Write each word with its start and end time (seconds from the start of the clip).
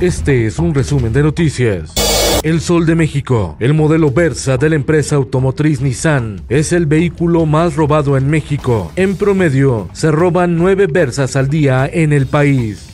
Este 0.00 0.46
es 0.46 0.58
un 0.58 0.74
resumen 0.74 1.12
de 1.12 1.22
noticias. 1.22 1.92
El 2.42 2.62
Sol 2.62 2.86
de 2.86 2.94
México, 2.94 3.58
el 3.60 3.74
modelo 3.74 4.10
Versa 4.10 4.56
de 4.56 4.70
la 4.70 4.76
empresa 4.76 5.16
automotriz 5.16 5.82
Nissan, 5.82 6.40
es 6.48 6.72
el 6.72 6.86
vehículo 6.86 7.44
más 7.44 7.76
robado 7.76 8.16
en 8.16 8.30
México. 8.30 8.90
En 8.96 9.14
promedio, 9.14 9.90
se 9.92 10.10
roban 10.10 10.56
nueve 10.56 10.86
Versas 10.86 11.36
al 11.36 11.50
día 11.50 11.86
en 11.92 12.14
el 12.14 12.24
país. 12.26 12.89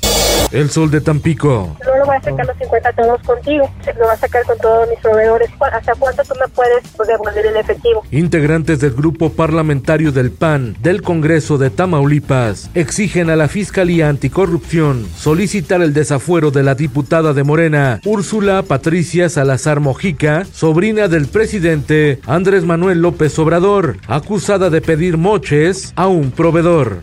El 0.52 0.70
Sol 0.70 0.90
de 0.90 1.00
Tampico. 1.00 1.76
No 1.84 1.96
lo 1.98 2.06
voy 2.06 2.16
a 2.16 2.22
sacar 2.22 2.46
los 2.46 2.56
50 2.56 2.92
todos 2.92 3.22
contigo, 3.22 3.70
lo 3.86 4.04
voy 4.04 4.14
a 4.14 4.16
sacar 4.16 4.44
con 4.44 4.58
todos 4.58 4.88
mis 4.88 4.98
proveedores. 5.00 5.50
¿Hasta 5.72 5.94
cuánto 5.94 6.22
tú 6.22 6.34
me 6.40 6.48
puedes 6.48 6.82
devolver 7.06 7.46
el 7.46 7.56
efectivo? 7.56 8.02
Integrantes 8.10 8.80
del 8.80 8.92
grupo 8.92 9.32
parlamentario 9.32 10.12
del 10.12 10.30
PAN 10.30 10.76
del 10.80 11.02
Congreso 11.02 11.58
de 11.58 11.70
Tamaulipas 11.70 12.70
exigen 12.74 13.30
a 13.30 13.36
la 13.36 13.48
Fiscalía 13.48 14.08
Anticorrupción 14.08 15.06
solicitar 15.16 15.82
el 15.82 15.92
desafuero 15.92 16.50
de 16.50 16.62
la 16.62 16.74
diputada 16.74 17.32
de 17.32 17.44
Morena, 17.44 18.00
Úrsula 18.04 18.62
Patricia 18.62 19.28
Salazar 19.28 19.80
Mojica, 19.80 20.44
sobrina 20.52 21.08
del 21.08 21.26
presidente 21.26 22.20
Andrés 22.26 22.64
Manuel 22.64 23.02
López 23.02 23.38
Obrador, 23.38 23.96
acusada 24.06 24.70
de 24.70 24.80
pedir 24.80 25.16
moches 25.16 25.92
a 25.96 26.06
un 26.06 26.30
proveedor. 26.30 27.00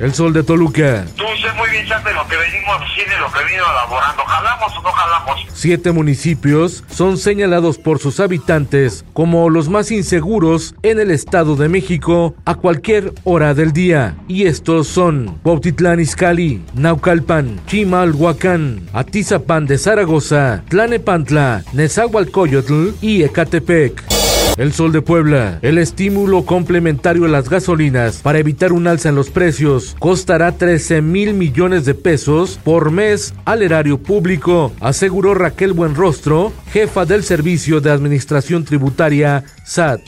El 0.00 0.14
Sol 0.14 0.32
de 0.32 0.42
Toluca. 0.42 1.04
Tú 1.14 1.24
sé 1.42 1.52
muy 1.58 1.68
bien 1.68 1.86
sabes 1.86 2.14
lo 2.14 2.26
que 2.26 2.34
venimos 2.34 2.74
haciendo 2.80 3.14
y 3.16 3.20
lo 3.20 3.30
que 3.30 3.54
elaborando. 3.54 4.22
¿Jalamos 4.24 4.72
o 4.78 4.82
no 4.82 4.90
jalamos? 4.90 5.46
Siete 5.52 5.92
municipios 5.92 6.82
son 6.88 7.18
señalados 7.18 7.76
por 7.76 7.98
sus 7.98 8.18
habitantes 8.18 9.04
como 9.12 9.50
los 9.50 9.68
más 9.68 9.90
inseguros 9.90 10.74
en 10.82 11.00
el 11.00 11.10
Estado 11.10 11.54
de 11.54 11.68
México 11.68 12.34
a 12.46 12.54
cualquier 12.54 13.12
hora 13.24 13.52
del 13.52 13.72
día. 13.72 14.16
Y 14.26 14.46
estos 14.46 14.88
son 14.88 15.38
Cuautitlán 15.42 16.00
Izcalli, 16.00 16.64
Naucalpan, 16.72 17.60
Chimalhuacán, 17.66 18.88
Atizapán 18.94 19.66
de 19.66 19.76
Zaragoza, 19.76 20.62
Tlanepantla, 20.70 21.62
Nezahualcóyotl 21.74 22.94
y 23.02 23.22
Ecatepec. 23.24 24.19
El 24.60 24.74
Sol 24.74 24.92
de 24.92 25.00
Puebla. 25.00 25.58
El 25.62 25.78
estímulo 25.78 26.44
complementario 26.44 27.24
a 27.24 27.28
las 27.28 27.48
gasolinas 27.48 28.18
para 28.18 28.40
evitar 28.40 28.74
un 28.74 28.86
alza 28.88 29.08
en 29.08 29.14
los 29.14 29.30
precios 29.30 29.96
costará 29.98 30.52
13 30.52 31.00
mil 31.00 31.32
millones 31.32 31.86
de 31.86 31.94
pesos 31.94 32.60
por 32.62 32.90
mes 32.90 33.32
al 33.46 33.62
erario 33.62 33.96
público, 33.96 34.70
aseguró 34.80 35.32
Raquel 35.32 35.72
Buenrostro, 35.72 36.52
jefa 36.74 37.06
del 37.06 37.24
Servicio 37.24 37.80
de 37.80 37.90
Administración 37.90 38.66
Tributaria 38.66 39.44
SAT. 39.64 40.02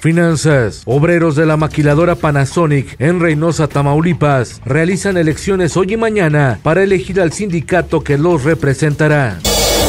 Finanzas. 0.00 0.80
Obreros 0.86 1.36
de 1.36 1.44
la 1.44 1.58
maquiladora 1.58 2.14
Panasonic 2.14 2.96
en 2.98 3.20
Reynosa, 3.20 3.68
Tamaulipas, 3.68 4.62
realizan 4.64 5.18
elecciones 5.18 5.76
hoy 5.76 5.92
y 5.92 5.96
mañana 5.98 6.58
para 6.62 6.82
elegir 6.82 7.20
al 7.20 7.34
sindicato 7.34 8.02
que 8.02 8.16
los 8.16 8.44
representará. 8.44 9.40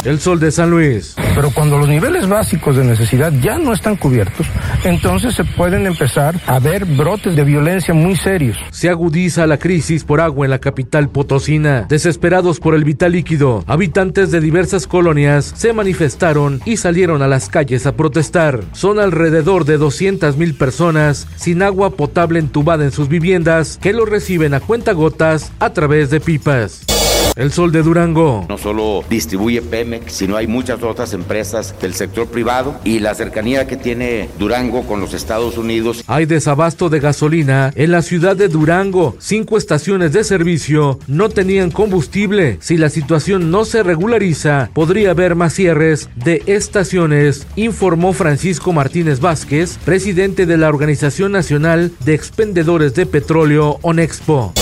El 0.04 0.20
Sol 0.20 0.38
de 0.38 0.52
San 0.52 0.70
Luis. 0.70 1.16
Pero 1.34 1.50
cuando 1.50 1.78
los 1.78 1.88
niveles 1.88 2.28
básicos 2.28 2.76
de 2.76 2.84
necesidad 2.84 3.32
ya 3.42 3.58
no 3.58 3.72
están 3.72 3.96
cubiertos, 3.96 4.46
entonces 4.84 5.34
se 5.34 5.44
pueden 5.44 5.84
empezar 5.86 6.40
a 6.46 6.60
ver 6.60 6.84
brotes 6.84 7.34
de 7.34 7.42
violencia 7.42 7.92
muy 7.92 8.14
serios. 8.14 8.56
Se 8.70 8.88
agudiza 8.88 9.46
la 9.48 9.58
crisis 9.58 10.04
por 10.04 10.20
agua 10.20 10.46
en 10.46 10.50
la 10.50 10.60
capital 10.60 11.08
potosina. 11.08 11.86
Desesperados 11.88 12.60
por 12.60 12.74
el 12.74 12.84
vital 12.84 13.12
líquido, 13.12 13.64
habitantes 13.66 14.30
de 14.30 14.40
diversas 14.40 14.86
colonias 14.86 15.52
se 15.56 15.72
manifestaron 15.72 16.60
y 16.64 16.76
salieron 16.76 17.20
a 17.22 17.28
las 17.28 17.48
calles 17.48 17.84
a 17.86 17.96
protestar. 17.96 18.62
Son 18.72 19.00
alrededor 19.00 19.64
de 19.64 19.76
200 19.76 20.36
mil 20.36 20.54
personas 20.54 21.26
sin 21.36 21.62
agua 21.62 21.90
potable 21.90 22.38
entubada 22.38 22.84
en 22.84 22.92
sus 22.92 23.08
viviendas 23.08 23.78
que 23.82 23.92
lo 23.92 24.06
reciben 24.06 24.54
a 24.54 24.60
cuentagotas 24.60 25.52
a 25.58 25.72
través 25.72 26.10
de 26.10 26.20
pipas. 26.20 26.95
El 27.36 27.52
Sol 27.52 27.70
de 27.70 27.82
Durango. 27.82 28.46
No 28.48 28.56
solo 28.56 29.04
distribuye 29.10 29.60
Pemex, 29.60 30.10
sino 30.10 30.36
hay 30.36 30.46
muchas 30.46 30.82
otras 30.82 31.12
empresas 31.12 31.74
del 31.80 31.92
sector 31.92 32.26
privado 32.28 32.74
y 32.82 32.98
la 32.98 33.14
cercanía 33.14 33.66
que 33.66 33.76
tiene 33.76 34.30
Durango 34.38 34.86
con 34.86 35.00
los 35.00 35.12
Estados 35.12 35.58
Unidos. 35.58 36.02
Hay 36.06 36.24
desabasto 36.24 36.88
de 36.88 36.98
gasolina 36.98 37.72
en 37.74 37.92
la 37.92 38.00
ciudad 38.00 38.36
de 38.36 38.48
Durango. 38.48 39.16
Cinco 39.18 39.58
estaciones 39.58 40.14
de 40.14 40.24
servicio 40.24 40.98
no 41.06 41.28
tenían 41.28 41.70
combustible. 41.70 42.56
Si 42.60 42.78
la 42.78 42.88
situación 42.88 43.50
no 43.50 43.66
se 43.66 43.82
regulariza, 43.82 44.70
podría 44.72 45.10
haber 45.10 45.34
más 45.34 45.52
cierres 45.52 46.08
de 46.16 46.42
estaciones, 46.46 47.46
informó 47.54 48.14
Francisco 48.14 48.72
Martínez 48.72 49.20
Vázquez, 49.20 49.76
presidente 49.84 50.46
de 50.46 50.56
la 50.56 50.70
Organización 50.70 51.32
Nacional 51.32 51.92
de 52.04 52.14
Expendedores 52.14 52.94
de 52.94 53.04
Petróleo, 53.04 53.78
ONEXPO 53.82 54.54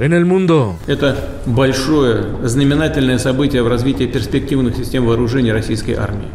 en 0.00 0.14
el 0.14 0.24
mundo. 0.24 0.76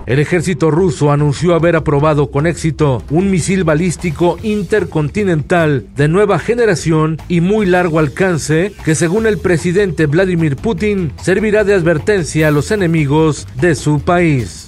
El 0.06 0.20
ejército 0.20 0.72
ruso 0.72 1.12
anunció 1.12 1.56
haber 1.56 1.76
aprobado 1.76 2.30
con 2.30 2.46
éxito 2.48 3.04
un 3.10 3.32
misil 3.32 3.64
balístico 3.64 4.38
intercontinental 4.44 5.88
de 5.96 6.08
nueva 6.08 6.40
generación 6.40 7.18
y 7.28 7.42
muy 7.42 7.66
largo 7.66 8.00
alcance 8.00 8.72
que 8.86 8.96
según 8.96 9.26
el 9.26 9.40
presidente 9.40 10.06
Vladimir 10.06 10.56
Putin 10.56 11.12
servirá 11.22 11.64
de 11.64 11.74
advertencia 11.74 12.48
a 12.48 12.52
los 12.52 12.70
enemigos 12.72 13.48
de 13.60 13.76
su 13.76 14.00
país. 14.00 14.65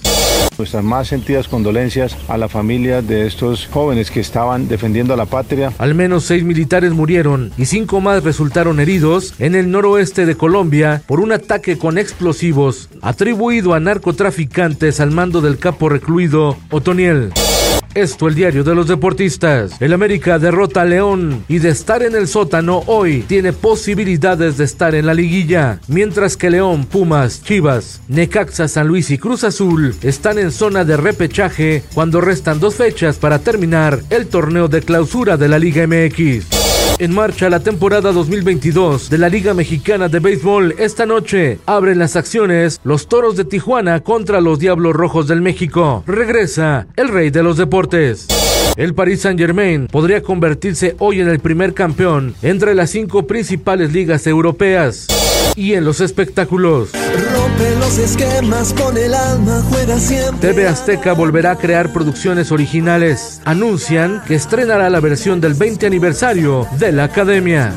Nuestras 0.58 0.82
más 0.82 1.06
sentidas 1.06 1.46
condolencias 1.46 2.16
a 2.26 2.36
la 2.36 2.48
familia 2.48 3.00
de 3.00 3.26
estos 3.26 3.68
jóvenes 3.68 4.10
que 4.10 4.18
estaban 4.18 4.66
defendiendo 4.66 5.14
a 5.14 5.16
la 5.16 5.26
patria. 5.26 5.72
Al 5.78 5.94
menos 5.94 6.24
seis 6.24 6.42
militares 6.42 6.92
murieron 6.92 7.52
y 7.56 7.66
cinco 7.66 8.00
más 8.00 8.24
resultaron 8.24 8.80
heridos 8.80 9.34
en 9.38 9.54
el 9.54 9.70
noroeste 9.70 10.26
de 10.26 10.36
Colombia 10.36 11.02
por 11.06 11.20
un 11.20 11.30
ataque 11.30 11.78
con 11.78 11.96
explosivos 11.96 12.88
atribuido 13.02 13.72
a 13.72 13.80
narcotraficantes 13.80 14.98
al 14.98 15.12
mando 15.12 15.40
del 15.40 15.58
capo 15.58 15.88
recluido 15.88 16.56
Otoniel. 16.70 17.32
Esto 17.94 18.28
el 18.28 18.34
diario 18.34 18.64
de 18.64 18.74
los 18.74 18.88
deportistas. 18.88 19.80
El 19.80 19.92
América 19.92 20.38
derrota 20.38 20.82
a 20.82 20.84
León 20.84 21.44
y 21.48 21.58
de 21.58 21.70
estar 21.70 22.02
en 22.02 22.14
el 22.14 22.28
sótano 22.28 22.82
hoy 22.86 23.22
tiene 23.22 23.52
posibilidades 23.52 24.56
de 24.56 24.64
estar 24.64 24.94
en 24.94 25.06
la 25.06 25.14
liguilla, 25.14 25.80
mientras 25.88 26.36
que 26.36 26.50
León, 26.50 26.84
Pumas, 26.84 27.42
Chivas, 27.42 28.00
Necaxa, 28.08 28.68
San 28.68 28.88
Luis 28.88 29.10
y 29.10 29.18
Cruz 29.18 29.44
Azul 29.44 29.94
están 30.02 30.38
en 30.38 30.50
zona 30.50 30.84
de 30.84 30.96
repechaje 30.96 31.82
cuando 31.94 32.20
restan 32.20 32.60
dos 32.60 32.74
fechas 32.74 33.16
para 33.16 33.38
terminar 33.38 34.00
el 34.10 34.26
torneo 34.26 34.68
de 34.68 34.82
clausura 34.82 35.36
de 35.36 35.48
la 35.48 35.58
Liga 35.58 35.86
MX. 35.86 36.57
En 37.00 37.14
marcha 37.14 37.48
la 37.48 37.60
temporada 37.60 38.10
2022 38.10 39.08
de 39.08 39.18
la 39.18 39.28
Liga 39.28 39.54
Mexicana 39.54 40.08
de 40.08 40.18
Béisbol. 40.18 40.74
Esta 40.78 41.06
noche 41.06 41.60
abren 41.64 42.00
las 42.00 42.16
acciones 42.16 42.80
los 42.82 43.06
Toros 43.06 43.36
de 43.36 43.44
Tijuana 43.44 44.00
contra 44.00 44.40
los 44.40 44.58
Diablos 44.58 44.94
Rojos 44.94 45.28
del 45.28 45.40
México. 45.40 46.02
Regresa 46.08 46.88
el 46.96 47.06
rey 47.06 47.30
de 47.30 47.44
los 47.44 47.56
deportes. 47.56 48.26
El 48.78 48.94
Paris 48.94 49.22
Saint 49.22 49.40
Germain 49.40 49.88
podría 49.88 50.22
convertirse 50.22 50.94
hoy 51.00 51.20
en 51.20 51.28
el 51.28 51.40
primer 51.40 51.74
campeón 51.74 52.36
entre 52.42 52.76
las 52.76 52.90
cinco 52.90 53.26
principales 53.26 53.92
ligas 53.92 54.24
europeas. 54.28 55.08
Y 55.56 55.74
en 55.74 55.84
los 55.84 56.00
espectáculos. 56.00 56.90
Rompe 56.92 57.74
los 57.80 57.98
esquemas, 57.98 58.72
pone 58.72 59.06
el 59.06 59.14
alma, 59.14 59.64
juega 59.68 59.98
siempre. 59.98 60.52
TV 60.52 60.68
Azteca 60.68 61.12
volverá 61.12 61.50
a 61.50 61.58
crear 61.58 61.92
producciones 61.92 62.52
originales. 62.52 63.40
Anuncian 63.44 64.22
que 64.28 64.36
estrenará 64.36 64.88
la 64.90 65.00
versión 65.00 65.40
del 65.40 65.54
20 65.54 65.84
aniversario 65.84 66.68
de 66.78 66.92
la 66.92 67.02
Academia. 67.02 67.72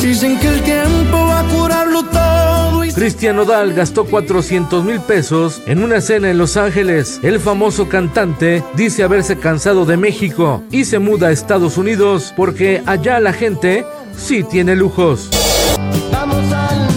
Dicen 0.00 0.38
que 0.38 0.46
el 0.46 0.62
tiempo 0.62 1.16
va 1.16 1.40
a 1.40 1.48
curarlo 1.48 2.04
todo. 2.04 2.31
Cristian 2.94 3.36
Nodal 3.36 3.72
gastó 3.72 4.04
400 4.04 4.84
mil 4.84 5.00
pesos 5.00 5.62
en 5.66 5.82
una 5.82 6.00
cena 6.00 6.30
en 6.30 6.38
Los 6.38 6.56
Ángeles. 6.56 7.20
El 7.22 7.40
famoso 7.40 7.88
cantante 7.88 8.62
dice 8.74 9.02
haberse 9.02 9.38
cansado 9.38 9.84
de 9.84 9.96
México 9.96 10.62
y 10.70 10.84
se 10.84 10.98
muda 10.98 11.28
a 11.28 11.32
Estados 11.32 11.78
Unidos 11.78 12.32
porque 12.36 12.82
allá 12.86 13.18
la 13.20 13.32
gente 13.32 13.86
sí 14.16 14.44
tiene 14.44 14.76
lujos. 14.76 15.30
Vamos 16.10 16.52
al. 16.52 16.91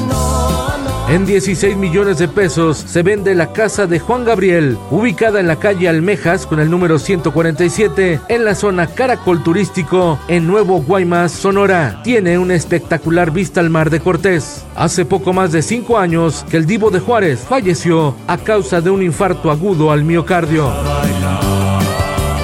En 1.07 1.23
16 1.23 1.77
millones 1.77 2.17
de 2.17 2.27
pesos 2.27 2.77
se 2.77 3.03
vende 3.03 3.35
la 3.35 3.53
casa 3.53 3.85
de 3.85 3.99
Juan 3.99 4.25
Gabriel, 4.25 4.75
ubicada 4.89 5.39
en 5.39 5.45
la 5.47 5.57
calle 5.57 5.87
Almejas 5.87 6.47
con 6.47 6.59
el 6.59 6.71
número 6.71 6.97
147 6.97 8.21
en 8.27 8.43
la 8.43 8.55
zona 8.55 8.87
Caracol 8.87 9.43
Turístico 9.43 10.17
en 10.27 10.47
Nuevo 10.47 10.81
Guaymas, 10.81 11.31
Sonora. 11.31 12.01
Tiene 12.03 12.39
una 12.39 12.55
espectacular 12.55 13.29
vista 13.29 13.59
al 13.59 13.69
mar 13.69 13.91
de 13.91 13.99
Cortés. 13.99 14.65
Hace 14.75 15.05
poco 15.05 15.31
más 15.31 15.51
de 15.51 15.61
cinco 15.61 15.99
años 15.99 16.43
que 16.49 16.57
el 16.57 16.65
divo 16.65 16.89
de 16.89 16.99
Juárez 16.99 17.41
falleció 17.47 18.15
a 18.25 18.39
causa 18.39 18.81
de 18.81 18.89
un 18.89 19.03
infarto 19.03 19.51
agudo 19.51 19.91
al 19.91 20.03
miocardio. 20.03 20.73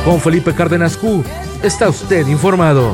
Con 0.05 0.21
Felipe 0.21 0.53
Cárdenas 0.53 0.97
Q, 0.97 1.23
está 1.63 1.89
usted 1.89 2.27
informado. 2.27 2.93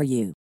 for 0.01 0.05
you. 0.05 0.40